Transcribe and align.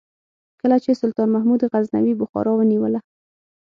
کله 0.61 0.77
چې 0.83 0.99
سلطان 1.01 1.27
محمود 1.35 1.61
غزنوي 1.71 2.13
بخارا 2.21 2.51
ونیوله. 2.55 2.99